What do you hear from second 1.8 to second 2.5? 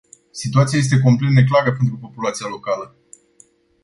populația